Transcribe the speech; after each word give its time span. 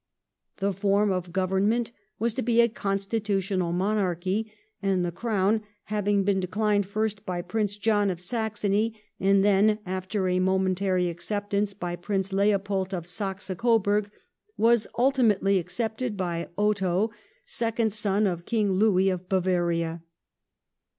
The 0.57 0.73
form 0.73 1.11
of 1.11 1.31
Government 1.31 1.91
was 2.17 2.33
to 2.33 2.41
be 2.41 2.59
a 2.59 2.67
constitutional 2.69 3.71
monarchy, 3.71 4.51
and 4.81 5.05
the 5.05 5.11
Crown 5.11 5.61
having 5.83 6.23
been 6.23 6.39
declined, 6.39 6.87
first 6.87 7.23
by 7.23 7.43
Prince 7.43 7.77
John 7.77 8.09
of 8.09 8.19
Saxony, 8.19 8.99
and 9.19 9.45
then, 9.45 9.77
after 9.85 10.27
a 10.27 10.39
momentary 10.39 11.07
acceptance, 11.07 11.75
by 11.75 11.95
Prince 11.95 12.33
Leopold 12.33 12.95
of 12.95 13.05
Saxe 13.05 13.51
Coburg, 13.55 14.09
was 14.57 14.87
ultimately 14.97 15.59
accepted 15.59 16.17
by 16.17 16.49
Otto, 16.57 17.11
second 17.45 17.93
son 17.93 18.25
of 18.25 18.47
King 18.47 18.71
Louis 18.71 19.07
of 19.09 19.29
Bavaria. 19.29 20.01